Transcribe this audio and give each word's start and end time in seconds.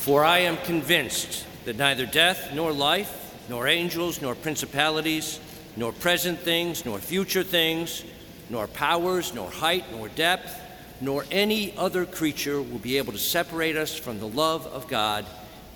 For 0.00 0.24
I 0.24 0.38
am 0.38 0.56
convinced 0.56 1.44
that 1.66 1.76
neither 1.76 2.06
death 2.06 2.54
nor 2.54 2.72
life, 2.72 3.36
nor 3.50 3.68
angels, 3.68 4.22
nor 4.22 4.34
principalities, 4.34 5.38
nor 5.76 5.92
present 5.92 6.38
things, 6.38 6.86
nor 6.86 6.98
future 6.98 7.42
things, 7.42 8.02
nor 8.48 8.66
powers, 8.66 9.34
nor 9.34 9.50
height, 9.50 9.84
nor 9.92 10.08
depth, 10.08 10.58
nor 11.02 11.26
any 11.30 11.76
other 11.76 12.06
creature 12.06 12.62
will 12.62 12.78
be 12.78 12.96
able 12.96 13.12
to 13.12 13.18
separate 13.18 13.76
us 13.76 13.94
from 13.94 14.18
the 14.20 14.26
love 14.26 14.66
of 14.68 14.88
God 14.88 15.26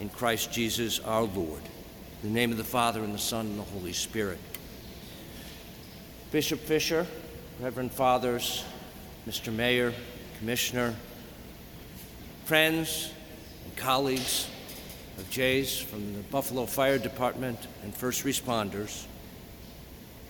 in 0.01 0.09
Christ 0.09 0.51
Jesus 0.51 1.01
our 1.01 1.25
Lord. 1.25 1.61
In 2.23 2.33
the 2.33 2.35
name 2.35 2.51
of 2.51 2.57
the 2.57 2.65
Father, 2.65 3.05
and 3.05 3.13
the 3.13 3.19
Son, 3.19 3.45
and 3.45 3.59
the 3.59 3.65
Holy 3.65 3.93
Spirit. 3.93 4.39
Bishop 6.33 6.61
Fisher, 6.61 7.07
Reverend 7.61 7.93
Fathers, 7.93 8.65
Mr. 9.29 9.53
Mayor, 9.53 9.93
Commissioner, 10.39 10.95
friends, 12.47 13.11
and 13.65 13.77
colleagues 13.77 14.49
of 15.19 15.29
Jay's 15.31 15.79
from 15.79 16.15
the 16.15 16.21
Buffalo 16.21 16.67
Fire 16.67 16.99
Department 16.99 17.59
and 17.83 17.95
first 17.95 18.25
responders, 18.25 19.05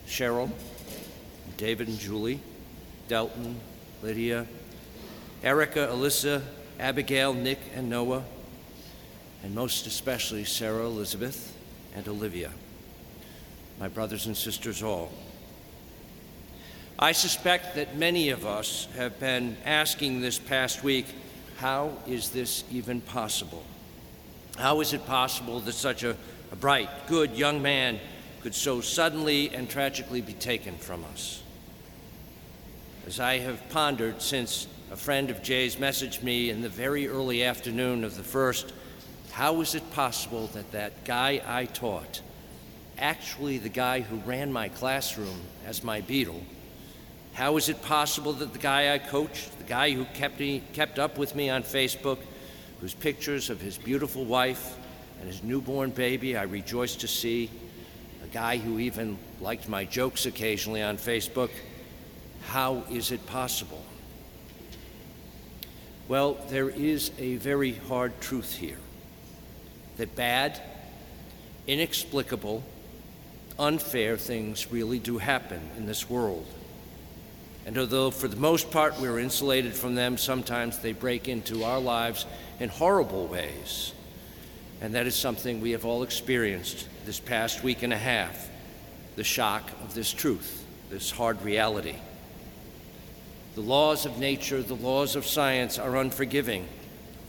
Cheryl, 0.06 0.50
David 1.56 1.88
and 1.88 1.98
Julie, 1.98 2.40
Delton, 3.08 3.60
Lydia, 4.02 4.46
Erica, 5.42 5.88
Alyssa, 5.90 6.42
Abigail, 6.78 7.32
Nick, 7.32 7.58
and 7.74 7.88
Noah, 7.88 8.24
and 9.42 9.54
most 9.54 9.86
especially 9.86 10.44
Sarah 10.44 10.86
Elizabeth 10.86 11.56
and 11.94 12.08
Olivia, 12.08 12.50
my 13.78 13.88
brothers 13.88 14.26
and 14.26 14.36
sisters 14.36 14.82
all. 14.82 15.12
I 16.98 17.12
suspect 17.12 17.74
that 17.74 17.96
many 17.96 18.30
of 18.30 18.46
us 18.46 18.88
have 18.96 19.18
been 19.18 19.56
asking 19.64 20.20
this 20.20 20.38
past 20.38 20.84
week, 20.84 21.06
how 21.56 21.92
is 22.06 22.30
this 22.30 22.64
even 22.70 23.00
possible? 23.00 23.64
How 24.56 24.80
is 24.80 24.92
it 24.92 25.06
possible 25.06 25.60
that 25.60 25.72
such 25.72 26.02
a, 26.02 26.16
a 26.52 26.56
bright, 26.56 26.88
good 27.06 27.32
young 27.32 27.62
man 27.62 27.98
could 28.42 28.54
so 28.54 28.80
suddenly 28.80 29.54
and 29.54 29.68
tragically 29.68 30.20
be 30.20 30.32
taken 30.34 30.76
from 30.76 31.04
us? 31.12 31.42
As 33.06 33.20
I 33.20 33.38
have 33.38 33.68
pondered 33.70 34.22
since 34.22 34.66
a 34.90 34.96
friend 34.96 35.30
of 35.30 35.42
Jay's 35.42 35.76
messaged 35.76 36.22
me 36.22 36.50
in 36.50 36.62
the 36.62 36.68
very 36.68 37.08
early 37.08 37.44
afternoon 37.44 38.04
of 38.04 38.16
the 38.16 38.22
first, 38.22 38.72
how 39.32 39.60
is 39.60 39.74
it 39.74 39.90
possible 39.92 40.46
that 40.48 40.70
that 40.72 41.04
guy 41.04 41.42
I 41.46 41.66
taught, 41.66 42.20
actually 42.98 43.58
the 43.58 43.68
guy 43.68 44.00
who 44.00 44.16
ran 44.18 44.52
my 44.52 44.68
classroom 44.68 45.40
as 45.66 45.82
my 45.82 46.00
beadle, 46.00 46.42
how 47.32 47.56
is 47.56 47.68
it 47.68 47.82
possible 47.82 48.32
that 48.34 48.52
the 48.52 48.58
guy 48.60 48.94
I 48.94 48.98
coached, 48.98 49.53
the 49.64 49.70
guy 49.70 49.92
who 49.92 50.04
kept, 50.12 50.38
me, 50.38 50.62
kept 50.74 50.98
up 50.98 51.16
with 51.16 51.34
me 51.34 51.48
on 51.48 51.62
Facebook, 51.62 52.18
whose 52.80 52.92
pictures 52.92 53.48
of 53.48 53.62
his 53.62 53.78
beautiful 53.78 54.24
wife 54.24 54.76
and 55.18 55.26
his 55.26 55.42
newborn 55.42 55.90
baby 55.90 56.36
I 56.36 56.42
rejoiced 56.42 57.00
to 57.00 57.08
see, 57.08 57.50
a 58.22 58.26
guy 58.26 58.58
who 58.58 58.78
even 58.78 59.16
liked 59.40 59.66
my 59.66 59.86
jokes 59.86 60.26
occasionally 60.26 60.82
on 60.82 60.98
Facebook, 60.98 61.48
how 62.46 62.84
is 62.90 63.10
it 63.10 63.24
possible? 63.26 63.82
Well, 66.08 66.34
there 66.50 66.68
is 66.68 67.10
a 67.18 67.36
very 67.36 67.72
hard 67.72 68.20
truth 68.20 68.54
here 68.54 68.76
that 69.96 70.14
bad, 70.14 70.60
inexplicable, 71.66 72.62
unfair 73.58 74.18
things 74.18 74.70
really 74.70 74.98
do 74.98 75.16
happen 75.16 75.60
in 75.78 75.86
this 75.86 76.10
world. 76.10 76.46
And 77.66 77.78
although 77.78 78.10
for 78.10 78.28
the 78.28 78.36
most 78.36 78.70
part 78.70 79.00
we're 79.00 79.18
insulated 79.18 79.74
from 79.74 79.94
them, 79.94 80.18
sometimes 80.18 80.78
they 80.78 80.92
break 80.92 81.28
into 81.28 81.64
our 81.64 81.80
lives 81.80 82.26
in 82.60 82.68
horrible 82.68 83.26
ways. 83.26 83.92
And 84.80 84.94
that 84.94 85.06
is 85.06 85.14
something 85.14 85.60
we 85.60 85.70
have 85.70 85.84
all 85.84 86.02
experienced 86.02 86.88
this 87.06 87.18
past 87.18 87.62
week 87.62 87.82
and 87.82 87.92
a 87.92 87.98
half 87.98 88.50
the 89.16 89.24
shock 89.24 89.70
of 89.82 89.94
this 89.94 90.12
truth, 90.12 90.64
this 90.90 91.10
hard 91.10 91.40
reality. 91.42 91.94
The 93.54 93.60
laws 93.60 94.06
of 94.06 94.18
nature, 94.18 94.60
the 94.60 94.74
laws 94.74 95.14
of 95.14 95.24
science 95.24 95.78
are 95.78 95.96
unforgiving. 95.96 96.66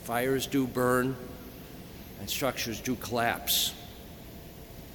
Fires 0.03 0.47
do 0.47 0.65
burn, 0.65 1.15
and 2.19 2.29
structures 2.29 2.79
do 2.79 2.95
collapse. 2.95 3.73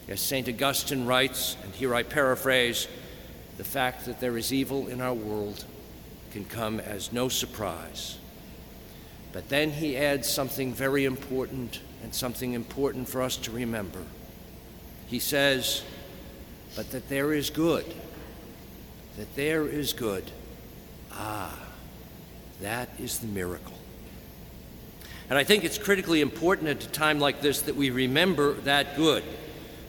As 0.08 0.20
St. 0.20 0.48
Augustine 0.48 1.06
writes, 1.06 1.56
and 1.62 1.72
here 1.72 1.94
I 1.94 2.02
paraphrase, 2.02 2.88
the 3.60 3.64
fact 3.64 4.06
that 4.06 4.20
there 4.20 4.38
is 4.38 4.54
evil 4.54 4.88
in 4.88 5.02
our 5.02 5.12
world 5.12 5.66
can 6.32 6.46
come 6.46 6.80
as 6.80 7.12
no 7.12 7.28
surprise. 7.28 8.16
But 9.34 9.50
then 9.50 9.70
he 9.70 9.98
adds 9.98 10.26
something 10.26 10.72
very 10.72 11.04
important 11.04 11.80
and 12.02 12.14
something 12.14 12.54
important 12.54 13.06
for 13.06 13.20
us 13.20 13.36
to 13.36 13.50
remember. 13.50 14.02
He 15.08 15.18
says, 15.18 15.82
but 16.74 16.90
that 16.92 17.10
there 17.10 17.34
is 17.34 17.50
good, 17.50 17.84
that 19.18 19.36
there 19.36 19.66
is 19.66 19.92
good. 19.92 20.24
Ah, 21.12 21.54
that 22.62 22.88
is 22.98 23.18
the 23.18 23.26
miracle. 23.26 23.76
And 25.28 25.38
I 25.38 25.44
think 25.44 25.64
it's 25.64 25.76
critically 25.76 26.22
important 26.22 26.70
at 26.70 26.82
a 26.82 26.88
time 26.88 27.20
like 27.20 27.42
this 27.42 27.60
that 27.60 27.76
we 27.76 27.90
remember 27.90 28.54
that 28.62 28.96
good, 28.96 29.22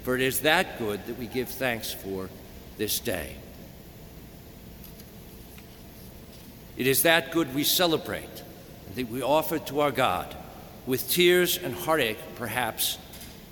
for 0.03 0.13
it 0.13 0.21
is 0.21 0.41
that 0.41 0.77
good 0.77 1.05
that 1.07 1.17
we 1.17 1.27
give 1.27 1.47
thanks 1.47 1.93
for 1.93 2.29
this 2.77 2.99
day. 2.99 3.37
It 6.81 6.87
is 6.87 7.03
that 7.03 7.29
good 7.29 7.53
we 7.53 7.63
celebrate 7.63 8.41
and 8.87 8.95
that 8.95 9.07
we 9.07 9.21
offer 9.21 9.59
to 9.59 9.81
our 9.81 9.91
God 9.91 10.35
with 10.87 11.11
tears 11.11 11.59
and 11.59 11.75
heartache, 11.75 12.17
perhaps, 12.37 12.97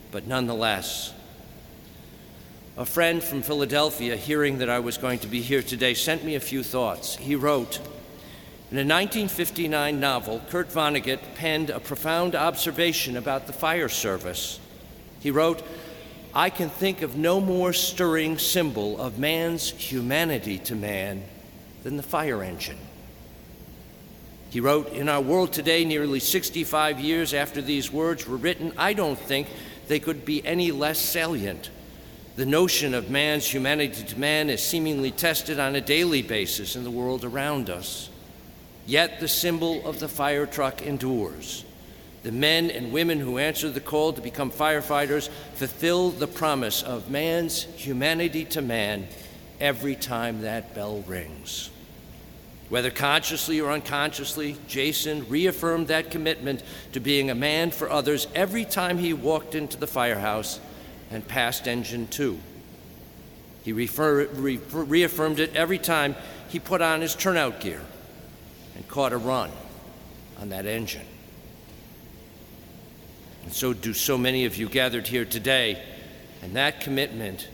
but 0.09 0.25
nonetheless. 0.25 1.13
A 2.75 2.85
friend 2.85 3.21
from 3.21 3.43
Philadelphia, 3.43 4.15
hearing 4.15 4.57
that 4.57 4.69
I 4.71 4.79
was 4.79 4.97
going 4.97 5.19
to 5.19 5.27
be 5.27 5.43
here 5.43 5.61
today, 5.61 5.93
sent 5.93 6.23
me 6.23 6.33
a 6.33 6.39
few 6.39 6.63
thoughts. 6.63 7.17
He 7.17 7.35
wrote 7.35 7.77
In 8.71 8.77
a 8.77 8.81
1959 8.81 9.99
novel, 9.99 10.41
Kurt 10.49 10.69
Vonnegut 10.69 11.19
penned 11.35 11.69
a 11.69 11.79
profound 11.79 12.33
observation 12.33 13.15
about 13.15 13.45
the 13.45 13.53
fire 13.53 13.89
service. 13.89 14.59
He 15.19 15.29
wrote, 15.29 15.61
I 16.33 16.49
can 16.49 16.71
think 16.71 17.03
of 17.03 17.15
no 17.15 17.39
more 17.39 17.73
stirring 17.73 18.39
symbol 18.39 18.99
of 18.99 19.19
man's 19.19 19.69
humanity 19.69 20.57
to 20.57 20.73
man 20.73 21.25
than 21.83 21.95
the 21.95 22.01
fire 22.01 22.41
engine. 22.41 22.79
He 24.49 24.59
wrote, 24.59 24.91
In 24.93 25.09
our 25.09 25.21
world 25.21 25.53
today, 25.53 25.85
nearly 25.85 26.19
65 26.19 26.99
years 26.99 27.33
after 27.33 27.61
these 27.61 27.91
words 27.91 28.27
were 28.27 28.37
written, 28.37 28.73
I 28.77 28.93
don't 28.93 29.19
think 29.19 29.47
they 29.87 29.99
could 29.99 30.25
be 30.25 30.45
any 30.45 30.71
less 30.71 30.99
salient. 30.99 31.69
The 32.35 32.45
notion 32.45 32.93
of 32.93 33.09
man's 33.09 33.45
humanity 33.45 34.03
to 34.03 34.19
man 34.19 34.49
is 34.49 34.63
seemingly 34.63 35.11
tested 35.11 35.59
on 35.59 35.75
a 35.75 35.81
daily 35.81 36.21
basis 36.21 36.75
in 36.75 36.83
the 36.83 36.91
world 36.91 37.25
around 37.25 37.69
us. 37.69 38.09
Yet 38.85 39.19
the 39.19 39.27
symbol 39.27 39.85
of 39.85 39.99
the 39.99 40.07
fire 40.07 40.45
truck 40.45 40.81
endures. 40.81 41.65
The 42.23 42.31
men 42.31 42.71
and 42.71 42.91
women 42.91 43.19
who 43.19 43.37
answer 43.37 43.69
the 43.69 43.79
call 43.79 44.13
to 44.13 44.21
become 44.21 44.51
firefighters 44.51 45.29
fulfill 45.55 46.09
the 46.09 46.27
promise 46.27 46.81
of 46.81 47.11
man's 47.11 47.63
humanity 47.63 48.45
to 48.45 48.61
man 48.61 49.07
every 49.59 49.95
time 49.95 50.41
that 50.41 50.73
bell 50.73 51.03
rings. 51.07 51.69
Whether 52.69 52.91
consciously 52.91 53.59
or 53.59 53.71
unconsciously, 53.71 54.55
Jason 54.67 55.27
reaffirmed 55.27 55.87
that 55.87 56.11
commitment 56.11 56.63
to 56.93 56.99
being 56.99 57.29
a 57.29 57.35
man 57.35 57.71
for 57.71 57.89
others 57.89 58.27
every 58.35 58.63
time 58.63 58.99
he 58.99 59.11
walked 59.11 59.55
into 59.55 59.77
the 59.77 59.87
firehouse 59.87 60.59
and 61.09 61.27
passed 61.27 61.67
engine 61.67 62.07
two. 62.07 62.39
He 63.63 63.73
refer, 63.73 64.27
re, 64.27 64.59
reaffirmed 64.71 65.39
it 65.39 65.55
every 65.55 65.79
time 65.79 66.15
he 66.49 66.59
put 66.59 66.81
on 66.81 67.01
his 67.01 67.15
turnout 67.15 67.59
gear 67.59 67.81
and 68.75 68.87
caught 68.87 69.13
a 69.13 69.17
run 69.17 69.51
on 70.39 70.49
that 70.49 70.67
engine. 70.67 71.05
And 73.43 73.53
so 73.53 73.73
do 73.73 73.93
so 73.93 74.15
many 74.15 74.45
of 74.45 74.57
you 74.57 74.69
gathered 74.69 75.07
here 75.07 75.25
today. 75.25 75.81
And 76.43 76.55
that 76.55 76.81
commitment, 76.81 77.49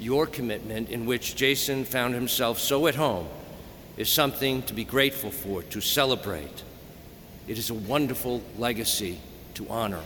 your 0.00 0.26
commitment, 0.26 0.88
in 0.88 1.04
which 1.04 1.36
Jason 1.36 1.84
found 1.84 2.14
himself 2.14 2.58
so 2.58 2.86
at 2.86 2.94
home, 2.94 3.28
is 3.96 4.08
something 4.08 4.62
to 4.64 4.74
be 4.74 4.84
grateful 4.84 5.30
for, 5.30 5.62
to 5.62 5.80
celebrate. 5.80 6.62
It 7.46 7.58
is 7.58 7.70
a 7.70 7.74
wonderful 7.74 8.42
legacy 8.58 9.20
to 9.54 9.68
honor. 9.68 10.02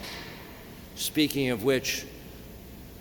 Speaking 0.97 1.51
of 1.51 1.65
which, 1.65 2.05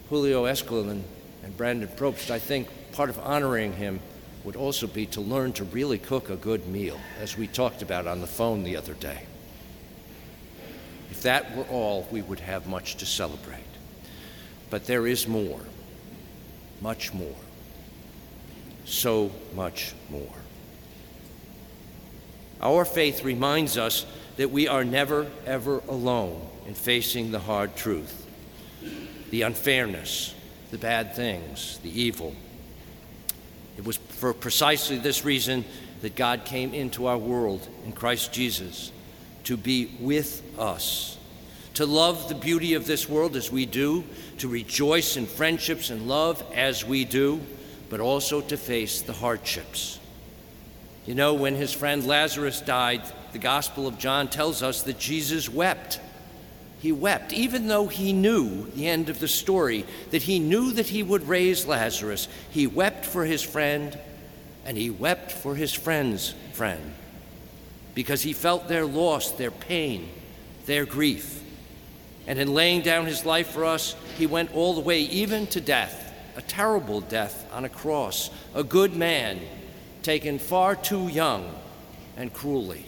Julio 0.09 0.45
Escalon 0.45 1.01
and 1.43 1.57
Brandon 1.57 1.89
Probst, 1.89 2.31
I 2.31 2.39
think 2.39 2.69
part 2.93 3.09
of 3.09 3.19
honoring 3.19 3.73
him 3.73 3.99
would 4.43 4.55
also 4.55 4.87
be 4.87 5.05
to 5.07 5.19
learn 5.19 5.51
to 5.53 5.65
really 5.65 5.97
cook 5.97 6.29
a 6.29 6.37
good 6.37 6.67
meal, 6.67 6.97
as 7.19 7.37
we 7.37 7.47
talked 7.47 7.81
about 7.81 8.07
on 8.07 8.21
the 8.21 8.27
phone 8.27 8.63
the 8.63 8.77
other 8.77 8.93
day. 8.93 9.23
If 11.11 11.23
that 11.23 11.55
were 11.57 11.63
all, 11.63 12.07
we 12.11 12.21
would 12.21 12.39
have 12.39 12.67
much 12.67 12.95
to 12.97 13.05
celebrate. 13.05 13.59
But 14.69 14.85
there 14.85 15.07
is 15.07 15.27
more, 15.27 15.59
much 16.79 17.13
more, 17.13 17.35
so 18.85 19.31
much 19.53 19.93
more. 20.09 20.33
Our 22.61 22.85
faith 22.85 23.23
reminds 23.23 23.77
us 23.77 24.05
that 24.37 24.51
we 24.51 24.67
are 24.67 24.83
never, 24.83 25.27
ever 25.45 25.81
alone 25.87 26.47
in 26.67 26.73
facing 26.73 27.31
the 27.31 27.39
hard 27.39 27.75
truth, 27.75 28.25
the 29.29 29.43
unfairness, 29.43 30.33
the 30.71 30.77
bad 30.77 31.15
things, 31.15 31.79
the 31.83 32.01
evil. 32.01 32.35
It 33.77 33.85
was 33.85 33.97
for 33.97 34.33
precisely 34.33 34.97
this 34.97 35.23
reason 35.23 35.65
that 36.01 36.15
God 36.15 36.45
came 36.45 36.73
into 36.73 37.07
our 37.07 37.17
world 37.17 37.67
in 37.85 37.91
Christ 37.91 38.33
Jesus 38.33 38.91
to 39.45 39.55
be 39.55 39.95
with 39.99 40.43
us, 40.59 41.17
to 41.75 41.85
love 41.85 42.27
the 42.27 42.35
beauty 42.35 42.73
of 42.73 42.85
this 42.85 43.07
world 43.07 43.35
as 43.35 43.51
we 43.51 43.65
do, 43.65 44.03
to 44.39 44.47
rejoice 44.47 45.15
in 45.15 45.25
friendships 45.25 45.89
and 45.89 46.07
love 46.07 46.43
as 46.53 46.83
we 46.83 47.05
do, 47.05 47.39
but 47.89 47.99
also 47.99 48.41
to 48.41 48.57
face 48.57 49.01
the 49.01 49.13
hardships. 49.13 49.99
You 51.07 51.15
know, 51.15 51.35
when 51.35 51.55
his 51.55 51.71
friend 51.71 52.05
Lazarus 52.05 52.59
died, 52.59 53.01
the 53.31 53.39
Gospel 53.39 53.87
of 53.87 53.97
John 53.97 54.27
tells 54.27 54.61
us 54.61 54.83
that 54.83 54.99
Jesus 54.99 55.47
wept. 55.47 56.01
He 56.81 56.91
wept, 56.91 57.31
even 57.31 57.67
though 57.67 57.87
he 57.87 58.11
knew 58.11 58.69
the 58.75 58.89
end 58.89 59.07
of 59.07 59.19
the 59.19 59.27
story, 59.29 59.85
that 60.11 60.23
he 60.23 60.37
knew 60.37 60.73
that 60.73 60.87
he 60.87 61.03
would 61.03 61.25
raise 61.25 61.65
Lazarus. 61.65 62.27
He 62.51 62.67
wept 62.67 63.05
for 63.05 63.23
his 63.23 63.41
friend, 63.41 63.97
and 64.65 64.77
he 64.77 64.89
wept 64.89 65.31
for 65.31 65.55
his 65.55 65.73
friend's 65.73 66.35
friend, 66.51 66.93
because 67.95 68.21
he 68.21 68.33
felt 68.33 68.67
their 68.67 68.85
loss, 68.85 69.31
their 69.31 69.49
pain, 69.49 70.09
their 70.65 70.85
grief. 70.85 71.41
And 72.27 72.37
in 72.37 72.53
laying 72.53 72.81
down 72.81 73.05
his 73.05 73.25
life 73.25 73.51
for 73.51 73.63
us, 73.63 73.95
he 74.17 74.27
went 74.27 74.53
all 74.53 74.73
the 74.73 74.81
way, 74.81 74.99
even 75.03 75.47
to 75.47 75.61
death, 75.61 76.13
a 76.35 76.41
terrible 76.41 76.99
death 76.99 77.49
on 77.53 77.63
a 77.63 77.69
cross, 77.69 78.29
a 78.53 78.63
good 78.65 78.93
man 78.93 79.39
taken 80.07 80.39
far 80.39 80.73
too 80.73 81.09
young 81.09 81.53
and 82.15 82.33
cruelly. 82.33 82.85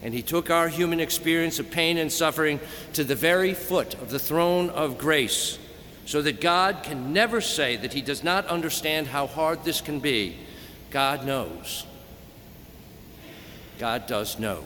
And 0.00 0.14
he 0.14 0.22
took 0.22 0.48
our 0.48 0.68
human 0.68 1.00
experience 1.00 1.58
of 1.58 1.72
pain 1.72 1.98
and 1.98 2.12
suffering 2.12 2.60
to 2.92 3.02
the 3.02 3.16
very 3.16 3.52
foot 3.52 3.94
of 3.94 4.10
the 4.10 4.20
throne 4.20 4.70
of 4.70 4.96
grace, 4.96 5.58
so 6.04 6.22
that 6.22 6.40
God 6.40 6.84
can 6.84 7.12
never 7.12 7.40
say 7.40 7.74
that 7.78 7.92
he 7.92 8.00
does 8.00 8.22
not 8.22 8.46
understand 8.46 9.08
how 9.08 9.26
hard 9.26 9.64
this 9.64 9.80
can 9.80 9.98
be. 9.98 10.36
God 10.90 11.26
knows. 11.26 11.84
God 13.80 14.06
does 14.06 14.38
know. 14.38 14.62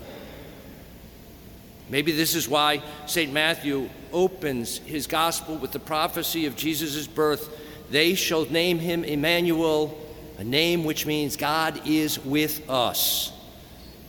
Maybe 1.88 2.12
this 2.12 2.34
is 2.34 2.46
why 2.46 2.82
St. 3.06 3.32
Matthew 3.32 3.88
opens 4.12 4.76
his 4.76 5.06
gospel 5.06 5.56
with 5.56 5.72
the 5.72 5.78
prophecy 5.78 6.44
of 6.44 6.56
Jesus' 6.56 7.06
birth. 7.06 7.58
They 7.88 8.14
shall 8.14 8.44
name 8.44 8.78
him 8.78 9.02
Emmanuel, 9.02 9.96
a 10.40 10.44
name 10.44 10.84
which 10.84 11.04
means 11.04 11.36
God 11.36 11.86
is 11.86 12.18
with 12.18 12.68
us. 12.70 13.30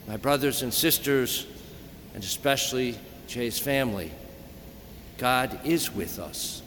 My 0.08 0.16
brothers 0.16 0.62
and 0.62 0.72
sisters, 0.72 1.46
and 2.14 2.24
especially 2.24 2.98
Jay's 3.26 3.58
family, 3.58 4.10
God 5.18 5.60
is 5.62 5.94
with 5.94 6.18
us, 6.18 6.62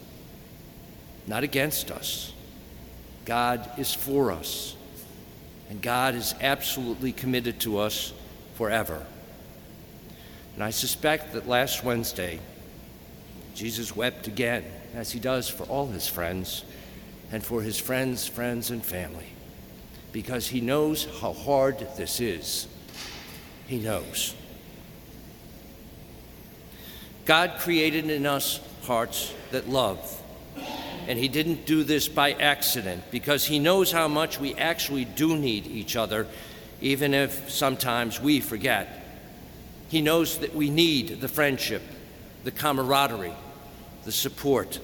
not 1.25 1.43
against 1.43 1.89
us. 1.89 2.31
God 3.25 3.67
is 3.79 3.91
for 3.91 4.31
us, 4.31 4.75
and 5.71 5.81
God 5.81 6.13
is 6.13 6.35
absolutely 6.41 7.11
committed 7.11 7.59
to 7.61 7.79
us 7.79 8.13
forever. 8.53 9.03
And 10.53 10.63
I 10.63 10.69
suspect 10.69 11.33
that 11.33 11.47
last 11.47 11.83
Wednesday, 11.83 12.39
Jesus 13.55 13.95
wept 13.95 14.27
again, 14.27 14.63
as 14.93 15.11
he 15.11 15.19
does 15.19 15.49
for 15.49 15.63
all 15.63 15.87
his 15.87 16.07
friends 16.07 16.63
and 17.31 17.43
for 17.43 17.63
his 17.63 17.79
friends' 17.79 18.27
friends 18.27 18.69
and 18.69 18.85
family 18.85 19.25
because 20.15 20.47
he 20.47 20.61
knows 20.61 21.09
how 21.19 21.33
hard 21.33 21.77
this 21.97 22.21
is. 22.21 22.69
He 23.67 23.79
knows. 23.79 24.33
God 27.25 27.55
created 27.59 28.09
in 28.09 28.25
us 28.25 28.61
hearts 28.83 29.33
that 29.51 29.67
love. 29.67 29.99
And 31.09 31.19
he 31.19 31.27
didn't 31.27 31.65
do 31.65 31.83
this 31.83 32.07
by 32.07 32.31
accident 32.31 33.03
because 33.11 33.43
he 33.43 33.59
knows 33.59 33.91
how 33.91 34.07
much 34.07 34.39
we 34.39 34.55
actually 34.55 35.03
do 35.03 35.35
need 35.35 35.67
each 35.67 35.97
other, 35.97 36.27
even 36.79 37.13
if 37.13 37.51
sometimes 37.51 38.21
we 38.21 38.39
forget. 38.39 39.05
He 39.89 39.99
knows 39.99 40.37
that 40.37 40.55
we 40.55 40.69
need 40.69 41.19
the 41.19 41.27
friendship, 41.27 41.81
the 42.45 42.51
camaraderie, 42.51 43.35
the 44.05 44.13
support, 44.13 44.79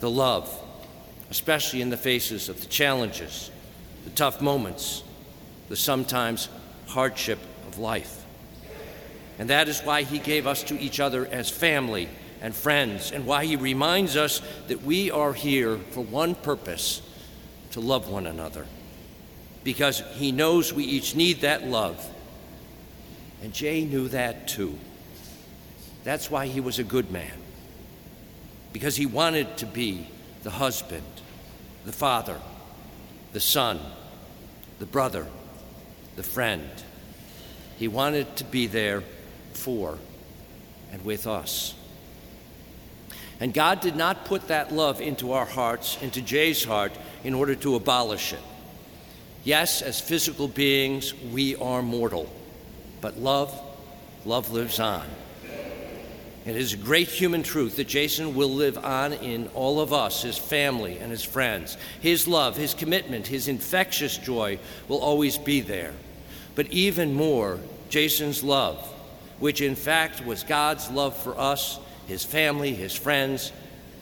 the 0.00 0.10
love, 0.10 0.52
especially 1.30 1.82
in 1.82 1.90
the 1.90 1.96
faces 1.96 2.48
of 2.48 2.60
the 2.60 2.66
challenges 2.66 3.52
the 4.04 4.10
tough 4.10 4.40
moments, 4.40 5.02
the 5.68 5.76
sometimes 5.76 6.48
hardship 6.86 7.38
of 7.66 7.78
life. 7.78 8.24
And 9.38 9.50
that 9.50 9.68
is 9.68 9.80
why 9.80 10.02
he 10.02 10.18
gave 10.18 10.46
us 10.46 10.62
to 10.64 10.78
each 10.78 11.00
other 11.00 11.26
as 11.26 11.50
family 11.50 12.08
and 12.40 12.54
friends, 12.54 13.10
and 13.10 13.26
why 13.26 13.46
he 13.46 13.56
reminds 13.56 14.16
us 14.16 14.42
that 14.68 14.82
we 14.82 15.10
are 15.10 15.32
here 15.32 15.78
for 15.90 16.02
one 16.02 16.34
purpose 16.34 17.00
to 17.72 17.80
love 17.80 18.08
one 18.08 18.26
another. 18.26 18.66
Because 19.64 20.02
he 20.12 20.30
knows 20.30 20.72
we 20.72 20.84
each 20.84 21.16
need 21.16 21.40
that 21.40 21.66
love. 21.66 22.06
And 23.42 23.52
Jay 23.52 23.84
knew 23.84 24.08
that 24.08 24.46
too. 24.46 24.78
That's 26.04 26.30
why 26.30 26.46
he 26.46 26.60
was 26.60 26.78
a 26.78 26.84
good 26.84 27.10
man. 27.10 27.32
Because 28.74 28.94
he 28.94 29.06
wanted 29.06 29.56
to 29.56 29.66
be 29.66 30.06
the 30.42 30.50
husband, 30.50 31.02
the 31.86 31.92
father, 31.92 32.38
the 33.34 33.40
son, 33.40 33.80
the 34.78 34.86
brother, 34.86 35.26
the 36.14 36.22
friend. 36.22 36.70
He 37.76 37.88
wanted 37.88 38.36
to 38.36 38.44
be 38.44 38.68
there 38.68 39.02
for 39.52 39.98
and 40.92 41.04
with 41.04 41.26
us. 41.26 41.74
And 43.40 43.52
God 43.52 43.80
did 43.80 43.96
not 43.96 44.24
put 44.24 44.46
that 44.48 44.72
love 44.72 45.00
into 45.00 45.32
our 45.32 45.44
hearts, 45.44 46.00
into 46.00 46.22
Jay's 46.22 46.62
heart, 46.62 46.92
in 47.24 47.34
order 47.34 47.56
to 47.56 47.74
abolish 47.74 48.32
it. 48.32 48.38
Yes, 49.42 49.82
as 49.82 50.00
physical 50.00 50.46
beings, 50.46 51.12
we 51.32 51.56
are 51.56 51.82
mortal, 51.82 52.32
but 53.00 53.18
love, 53.18 53.52
love 54.24 54.52
lives 54.52 54.78
on. 54.78 55.06
It 56.44 56.56
is 56.56 56.74
a 56.74 56.76
great 56.76 57.08
human 57.08 57.42
truth 57.42 57.76
that 57.76 57.88
Jason 57.88 58.34
will 58.34 58.50
live 58.50 58.76
on 58.76 59.14
in 59.14 59.48
all 59.54 59.80
of 59.80 59.94
us, 59.94 60.22
his 60.22 60.36
family 60.36 60.98
and 60.98 61.10
his 61.10 61.24
friends. 61.24 61.78
His 62.00 62.28
love, 62.28 62.56
his 62.56 62.74
commitment, 62.74 63.26
his 63.26 63.48
infectious 63.48 64.18
joy 64.18 64.58
will 64.86 64.98
always 64.98 65.38
be 65.38 65.62
there. 65.62 65.94
But 66.54 66.70
even 66.70 67.14
more, 67.14 67.58
Jason's 67.88 68.42
love, 68.42 68.78
which 69.38 69.62
in 69.62 69.74
fact 69.74 70.24
was 70.26 70.42
God's 70.42 70.90
love 70.90 71.16
for 71.16 71.38
us, 71.38 71.78
his 72.06 72.24
family, 72.24 72.74
his 72.74 72.94
friends, 72.94 73.50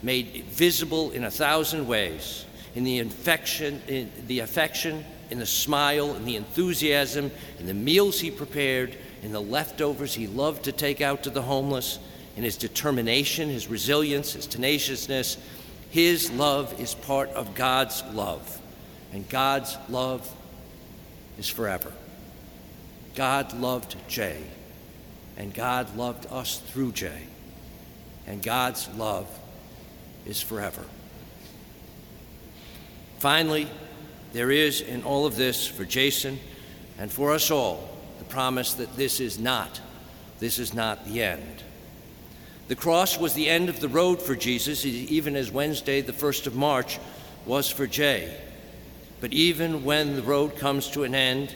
made 0.02 0.44
visible 0.46 1.12
in 1.12 1.22
a 1.22 1.30
thousand 1.30 1.86
ways 1.86 2.44
in 2.74 2.82
the 2.82 2.98
infection, 2.98 3.80
in 3.86 4.10
the 4.26 4.40
affection, 4.40 5.04
in 5.30 5.38
the 5.38 5.46
smile, 5.46 6.14
in 6.16 6.24
the 6.24 6.36
enthusiasm, 6.36 7.30
in 7.60 7.66
the 7.66 7.74
meals 7.74 8.18
he 8.18 8.30
prepared, 8.30 8.96
in 9.22 9.30
the 9.30 9.40
leftovers 9.40 10.14
he 10.14 10.26
loved 10.26 10.64
to 10.64 10.72
take 10.72 11.00
out 11.00 11.22
to 11.22 11.30
the 11.30 11.42
homeless 11.42 11.98
in 12.36 12.42
his 12.42 12.56
determination, 12.56 13.48
his 13.48 13.68
resilience, 13.68 14.32
his 14.32 14.46
tenaciousness. 14.46 15.36
His 15.90 16.30
love 16.32 16.80
is 16.80 16.94
part 16.94 17.28
of 17.30 17.54
God's 17.54 18.02
love, 18.12 18.60
and 19.12 19.28
God's 19.28 19.76
love 19.88 20.30
is 21.38 21.48
forever. 21.48 21.92
God 23.14 23.52
loved 23.52 23.96
Jay, 24.08 24.42
and 25.36 25.52
God 25.52 25.94
loved 25.96 26.26
us 26.30 26.58
through 26.58 26.92
Jay, 26.92 27.22
and 28.26 28.42
God's 28.42 28.88
love 28.96 29.28
is 30.24 30.40
forever. 30.40 30.84
Finally, 33.18 33.68
there 34.32 34.50
is 34.50 34.80
in 34.80 35.02
all 35.02 35.26
of 35.26 35.36
this 35.36 35.66
for 35.66 35.84
Jason 35.84 36.38
and 36.98 37.10
for 37.10 37.32
us 37.32 37.50
all 37.50 37.88
the 38.18 38.24
promise 38.24 38.74
that 38.74 38.96
this 38.96 39.20
is 39.20 39.38
not, 39.38 39.80
this 40.38 40.58
is 40.58 40.72
not 40.72 41.04
the 41.04 41.22
end. 41.22 41.62
The 42.68 42.76
cross 42.76 43.18
was 43.18 43.34
the 43.34 43.48
end 43.48 43.68
of 43.68 43.80
the 43.80 43.88
road 43.88 44.22
for 44.22 44.34
Jesus, 44.34 44.84
even 44.84 45.36
as 45.36 45.50
Wednesday, 45.50 46.00
the 46.00 46.12
1st 46.12 46.46
of 46.46 46.54
March, 46.54 46.98
was 47.44 47.68
for 47.68 47.86
Jay. 47.86 48.34
But 49.20 49.32
even 49.32 49.84
when 49.84 50.16
the 50.16 50.22
road 50.22 50.56
comes 50.56 50.88
to 50.90 51.04
an 51.04 51.14
end, 51.14 51.54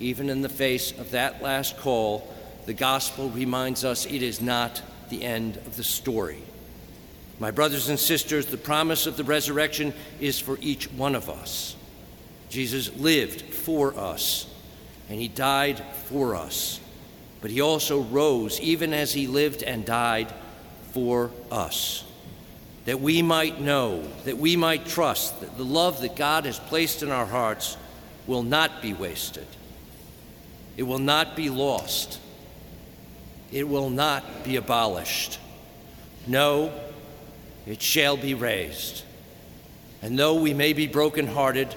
even 0.00 0.28
in 0.28 0.42
the 0.42 0.48
face 0.48 0.92
of 0.92 1.12
that 1.12 1.42
last 1.42 1.78
call, 1.78 2.32
the 2.66 2.74
gospel 2.74 3.30
reminds 3.30 3.84
us 3.84 4.06
it 4.06 4.22
is 4.22 4.40
not 4.40 4.82
the 5.10 5.22
end 5.22 5.56
of 5.58 5.76
the 5.76 5.84
story. 5.84 6.42
My 7.38 7.50
brothers 7.52 7.88
and 7.88 7.98
sisters, 7.98 8.46
the 8.46 8.56
promise 8.56 9.06
of 9.06 9.16
the 9.16 9.24
resurrection 9.24 9.94
is 10.20 10.40
for 10.40 10.58
each 10.60 10.90
one 10.92 11.14
of 11.14 11.30
us. 11.30 11.76
Jesus 12.50 12.94
lived 12.96 13.42
for 13.42 13.96
us, 13.96 14.46
and 15.08 15.20
he 15.20 15.28
died 15.28 15.82
for 16.06 16.34
us. 16.34 16.80
But 17.40 17.52
he 17.52 17.60
also 17.60 18.00
rose, 18.02 18.60
even 18.60 18.92
as 18.92 19.12
he 19.12 19.28
lived 19.28 19.62
and 19.62 19.84
died 19.84 20.32
for 20.98 21.30
us. 21.52 22.04
That 22.86 23.00
we 23.00 23.22
might 23.22 23.60
know, 23.60 24.02
that 24.24 24.36
we 24.38 24.56
might 24.56 24.86
trust 24.86 25.40
that 25.40 25.56
the 25.56 25.64
love 25.64 26.00
that 26.00 26.16
God 26.16 26.44
has 26.44 26.58
placed 26.58 27.02
in 27.02 27.10
our 27.10 27.26
hearts 27.26 27.76
will 28.26 28.42
not 28.42 28.82
be 28.82 28.92
wasted. 28.94 29.46
It 30.76 30.82
will 30.82 30.98
not 30.98 31.36
be 31.36 31.50
lost. 31.50 32.18
it 33.52 33.66
will 33.66 33.90
not 33.90 34.44
be 34.44 34.56
abolished. 34.56 35.38
No, 36.26 36.72
it 37.66 37.80
shall 37.80 38.16
be 38.16 38.34
raised. 38.34 39.04
And 40.02 40.18
though 40.18 40.40
we 40.40 40.52
may 40.52 40.72
be 40.74 40.86
brokenhearted, 40.86 41.74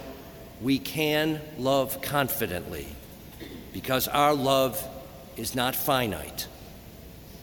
we 0.61 0.79
can 0.79 1.39
love 1.57 2.01
confidently 2.01 2.87
because 3.73 4.07
our 4.07 4.33
love 4.33 4.85
is 5.37 5.55
not 5.55 5.75
finite, 5.75 6.47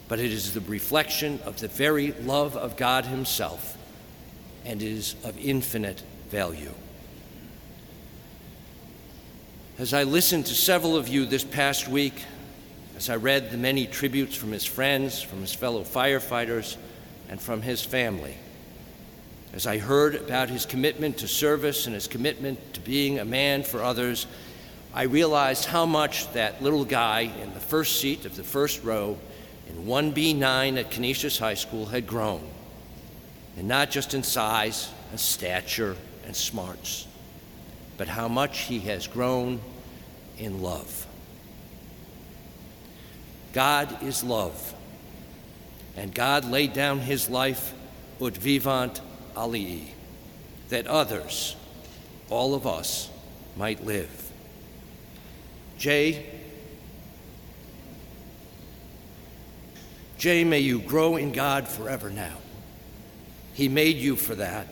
but 0.08 0.18
it 0.18 0.32
is 0.32 0.54
the 0.54 0.60
reflection 0.62 1.38
of 1.44 1.60
the 1.60 1.68
very 1.68 2.12
love 2.12 2.56
of 2.56 2.76
God 2.76 3.04
Himself 3.04 3.76
and 4.64 4.82
is 4.82 5.14
of 5.22 5.38
infinite 5.38 6.02
value. 6.30 6.74
As 9.78 9.94
I 9.94 10.02
listened 10.02 10.46
to 10.46 10.54
several 10.54 10.96
of 10.96 11.06
you 11.06 11.24
this 11.24 11.44
past 11.44 11.86
week, 11.86 12.24
as 12.96 13.08
I 13.08 13.16
read 13.16 13.50
the 13.50 13.56
many 13.56 13.86
tributes 13.86 14.34
from 14.34 14.50
his 14.50 14.64
friends, 14.64 15.22
from 15.22 15.40
his 15.40 15.54
fellow 15.54 15.84
firefighters, 15.84 16.76
and 17.28 17.40
from 17.40 17.62
his 17.62 17.84
family, 17.84 18.34
as 19.52 19.66
I 19.66 19.78
heard 19.78 20.16
about 20.16 20.50
his 20.50 20.66
commitment 20.66 21.18
to 21.18 21.28
service 21.28 21.86
and 21.86 21.94
his 21.94 22.08
commitment 22.08 22.74
to 22.74 22.80
being 22.80 23.18
a 23.20 23.24
man 23.24 23.62
for 23.62 23.82
others, 23.82 24.26
I 24.92 25.04
realized 25.04 25.66
how 25.66 25.86
much 25.86 26.32
that 26.32 26.62
little 26.62 26.84
guy 26.84 27.20
in 27.20 27.54
the 27.54 27.60
first 27.60 28.00
seat 28.00 28.24
of 28.24 28.34
the 28.34 28.42
first 28.42 28.82
row 28.82 29.16
in 29.68 29.84
1B9 29.84 30.78
at 30.78 30.90
Canisius 30.90 31.38
High 31.38 31.54
School 31.54 31.86
had 31.86 32.06
grown, 32.06 32.42
and 33.56 33.68
not 33.68 33.90
just 33.90 34.14
in 34.14 34.22
size 34.22 34.90
and 35.10 35.20
stature 35.20 35.96
and 36.24 36.34
smarts, 36.34 37.06
but 37.96 38.08
how 38.08 38.28
much 38.28 38.60
he 38.60 38.80
has 38.80 39.06
grown 39.06 39.60
in 40.38 40.62
love. 40.62 41.06
God 43.52 44.02
is 44.02 44.22
love, 44.22 44.74
and 45.96 46.14
God 46.14 46.44
laid 46.44 46.72
down 46.72 47.00
his 47.00 47.28
life 47.28 47.74
ut 48.20 48.36
vivant 48.36 49.00
alii, 49.34 49.84
that 50.68 50.86
others, 50.86 51.56
all 52.30 52.54
of 52.54 52.66
us, 52.66 53.10
might 53.56 53.84
live. 53.84 54.30
Jay, 55.78 56.37
Jay, 60.18 60.42
may 60.42 60.58
you 60.58 60.80
grow 60.80 61.16
in 61.16 61.32
God 61.32 61.68
forever 61.68 62.10
now. 62.10 62.36
He 63.54 63.68
made 63.68 63.96
you 63.96 64.16
for 64.16 64.34
that. 64.34 64.66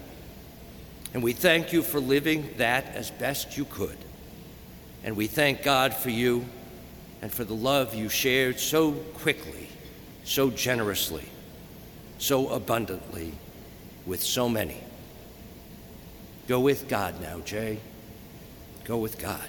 And 1.15 1.23
we 1.23 1.33
thank 1.33 1.73
you 1.73 1.83
for 1.83 2.01
living 2.01 2.53
that 2.59 2.87
as 2.95 3.11
best 3.11 3.57
you 3.57 3.65
could. 3.65 3.97
And 5.05 5.17
we 5.17 5.29
thank 5.29 5.63
God 5.63 5.95
for 5.95 6.11
you 6.11 6.45
and 7.23 7.33
for 7.33 7.45
the 7.45 7.55
love 7.55 7.95
you 7.95 8.09
shared 8.09 8.59
so 8.59 8.93
quickly, 8.93 9.69
so 10.25 10.51
generously, 10.51 11.25
so 12.19 12.49
abundantly 12.49 13.33
with 14.05 14.23
so 14.23 14.49
many. 14.49 14.83
Go 16.49 16.61
with 16.61 16.89
God 16.89 17.21
now, 17.21 17.41
Jay. 17.41 17.79
Go 18.85 18.99
with 18.99 19.19
God. 19.19 19.47